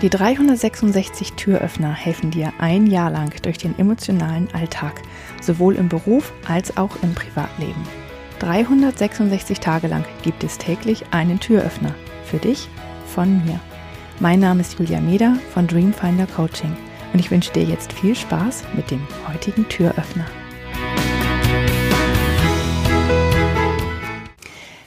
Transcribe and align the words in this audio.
Die 0.00 0.10
366 0.10 1.32
Türöffner 1.32 1.92
helfen 1.92 2.30
dir 2.30 2.52
ein 2.58 2.86
Jahr 2.86 3.10
lang 3.10 3.34
durch 3.42 3.58
den 3.58 3.76
emotionalen 3.80 4.46
Alltag, 4.52 5.02
sowohl 5.42 5.74
im 5.74 5.88
Beruf 5.88 6.32
als 6.46 6.76
auch 6.76 7.02
im 7.02 7.14
Privatleben. 7.14 7.82
366 8.38 9.58
Tage 9.58 9.88
lang 9.88 10.04
gibt 10.22 10.44
es 10.44 10.56
täglich 10.56 11.06
einen 11.10 11.40
Türöffner. 11.40 11.92
Für 12.22 12.36
dich, 12.36 12.68
von 13.12 13.44
mir. 13.44 13.58
Mein 14.20 14.38
Name 14.38 14.60
ist 14.60 14.78
Julia 14.78 15.00
Meder 15.00 15.36
von 15.52 15.66
Dreamfinder 15.66 16.28
Coaching 16.28 16.76
und 17.12 17.18
ich 17.18 17.32
wünsche 17.32 17.52
dir 17.52 17.64
jetzt 17.64 17.92
viel 17.92 18.14
Spaß 18.14 18.62
mit 18.76 18.92
dem 18.92 19.04
heutigen 19.26 19.68
Türöffner. 19.68 20.26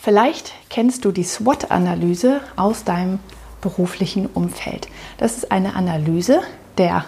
Vielleicht 0.00 0.52
kennst 0.68 1.04
du 1.04 1.10
die 1.10 1.24
SWOT-Analyse 1.24 2.40
aus 2.54 2.84
deinem 2.84 3.18
beruflichen 3.62 4.26
Umfeld. 4.26 4.88
Das 5.16 5.38
ist 5.38 5.50
eine 5.50 5.74
Analyse 5.74 6.42
der 6.76 7.06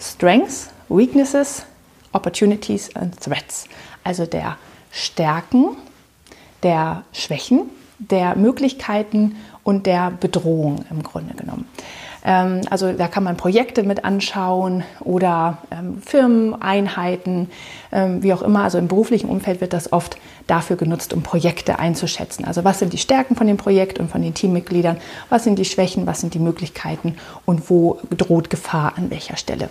Strengths, 0.00 0.70
Weaknesses, 0.88 1.66
Opportunities 2.12 2.94
and 2.96 3.20
Threats, 3.20 3.66
also 4.04 4.24
der 4.24 4.56
Stärken, 4.90 5.76
der 6.62 7.04
Schwächen, 7.12 7.68
der 7.98 8.36
Möglichkeiten 8.36 9.36
und 9.64 9.86
der 9.86 10.10
Bedrohung 10.10 10.84
im 10.88 11.02
Grunde 11.02 11.34
genommen. 11.34 11.66
Ähm, 12.28 12.60
also 12.68 12.92
da 12.92 13.08
kann 13.08 13.24
man 13.24 13.38
Projekte 13.38 13.82
mit 13.82 14.04
anschauen 14.04 14.84
oder 15.00 15.58
ähm, 15.70 16.02
Firmeneinheiten, 16.02 17.50
ähm, 17.90 18.22
wie 18.22 18.34
auch 18.34 18.42
immer. 18.42 18.64
Also 18.64 18.76
im 18.76 18.86
beruflichen 18.86 19.30
Umfeld 19.30 19.62
wird 19.62 19.72
das 19.72 19.92
oft 19.92 20.18
dafür 20.46 20.76
genutzt, 20.76 21.14
um 21.14 21.22
Projekte 21.22 21.78
einzuschätzen. 21.78 22.44
Also 22.44 22.64
was 22.64 22.78
sind 22.78 22.92
die 22.92 22.98
Stärken 22.98 23.34
von 23.34 23.46
dem 23.46 23.56
Projekt 23.56 23.98
und 23.98 24.10
von 24.10 24.20
den 24.20 24.34
Teammitgliedern, 24.34 24.98
was 25.30 25.44
sind 25.44 25.58
die 25.58 25.64
Schwächen, 25.64 26.06
was 26.06 26.20
sind 26.20 26.34
die 26.34 26.38
Möglichkeiten 26.38 27.16
und 27.46 27.70
wo 27.70 27.98
droht 28.14 28.50
Gefahr 28.50 28.92
an 28.96 29.10
welcher 29.10 29.38
Stelle. 29.38 29.70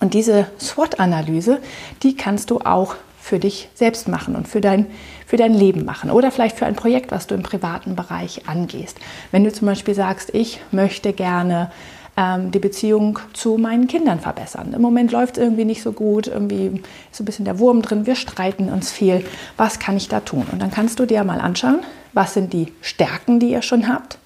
Und 0.00 0.14
diese 0.14 0.46
SWOT-Analyse, 0.60 1.58
die 2.04 2.16
kannst 2.16 2.50
du 2.50 2.60
auch 2.60 2.94
für 3.26 3.40
dich 3.40 3.68
selbst 3.74 4.06
machen 4.06 4.36
und 4.36 4.46
für 4.46 4.60
dein, 4.60 4.86
für 5.26 5.36
dein 5.36 5.52
Leben 5.52 5.84
machen 5.84 6.12
oder 6.12 6.30
vielleicht 6.30 6.56
für 6.56 6.64
ein 6.64 6.76
Projekt, 6.76 7.10
was 7.10 7.26
du 7.26 7.34
im 7.34 7.42
privaten 7.42 7.96
Bereich 7.96 8.48
angehst. 8.48 9.00
Wenn 9.32 9.42
du 9.42 9.52
zum 9.52 9.66
Beispiel 9.66 9.94
sagst, 9.94 10.32
ich 10.32 10.60
möchte 10.70 11.12
gerne 11.12 11.72
ähm, 12.16 12.52
die 12.52 12.60
Beziehung 12.60 13.18
zu 13.32 13.58
meinen 13.58 13.88
Kindern 13.88 14.20
verbessern. 14.20 14.74
Im 14.74 14.80
Moment 14.80 15.10
läuft 15.10 15.38
es 15.38 15.42
irgendwie 15.42 15.64
nicht 15.64 15.82
so 15.82 15.90
gut, 15.90 16.28
irgendwie 16.28 16.80
ist 17.10 17.20
ein 17.20 17.24
bisschen 17.24 17.44
der 17.44 17.58
Wurm 17.58 17.82
drin, 17.82 18.06
wir 18.06 18.14
streiten 18.14 18.68
uns 18.68 18.92
viel. 18.92 19.26
Was 19.56 19.80
kann 19.80 19.96
ich 19.96 20.08
da 20.08 20.20
tun? 20.20 20.46
Und 20.52 20.62
dann 20.62 20.70
kannst 20.70 21.00
du 21.00 21.04
dir 21.04 21.24
mal 21.24 21.40
anschauen, 21.40 21.80
was 22.12 22.32
sind 22.32 22.52
die 22.52 22.72
Stärken, 22.80 23.40
die 23.40 23.50
ihr 23.50 23.62
schon 23.62 23.88
habt, 23.88 24.18